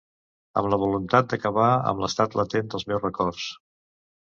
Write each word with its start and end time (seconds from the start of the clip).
Amb 0.61 0.69
la 0.73 0.79
voluntat 0.83 1.29
d'acabar 1.35 1.69
amb 1.93 2.03
l'estat 2.07 2.41
latent 2.43 2.77
dels 2.77 2.91
meus 2.93 3.09
records. 3.09 3.51